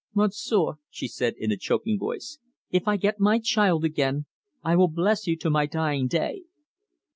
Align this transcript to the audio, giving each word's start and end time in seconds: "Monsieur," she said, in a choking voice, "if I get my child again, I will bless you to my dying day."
"Monsieur," 0.15 0.79
she 0.89 1.07
said, 1.07 1.35
in 1.37 1.51
a 1.51 1.57
choking 1.57 1.99
voice, 1.99 2.39
"if 2.71 2.87
I 2.87 2.97
get 2.97 3.19
my 3.19 3.37
child 3.37 3.85
again, 3.85 4.25
I 4.63 4.75
will 4.75 4.87
bless 4.87 5.27
you 5.27 5.37
to 5.37 5.49
my 5.51 5.67
dying 5.67 6.07
day." 6.07 6.41